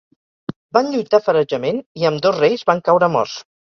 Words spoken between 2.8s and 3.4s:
caure morts.